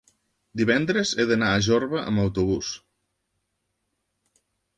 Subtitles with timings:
[0.61, 2.73] divendres he d'anar a Jorba amb autobús.